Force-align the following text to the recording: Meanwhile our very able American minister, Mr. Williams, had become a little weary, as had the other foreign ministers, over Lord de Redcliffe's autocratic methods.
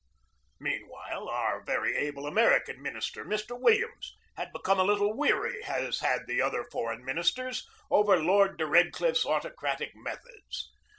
Meanwhile 0.59 1.29
our 1.29 1.61
very 1.63 1.95
able 1.95 2.25
American 2.25 2.81
minister, 2.81 3.23
Mr. 3.23 3.51
Williams, 3.51 4.15
had 4.35 4.51
become 4.51 4.79
a 4.79 4.83
little 4.83 5.15
weary, 5.15 5.63
as 5.63 5.99
had 5.99 6.21
the 6.25 6.41
other 6.41 6.63
foreign 6.71 7.05
ministers, 7.05 7.67
over 7.91 8.17
Lord 8.17 8.57
de 8.57 8.65
Redcliffe's 8.65 9.27
autocratic 9.27 9.91
methods. 9.95 10.71